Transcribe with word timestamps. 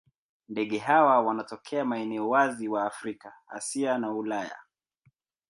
Ndege 0.49 0.77
hawa 0.77 1.19
wanatokea 1.21 1.85
maeneo 1.85 2.29
wazi 2.29 2.67
wa 2.67 2.85
Afrika, 2.85 3.33
Asia 3.49 3.97
na 3.97 4.11
Ulaya. 4.11 4.57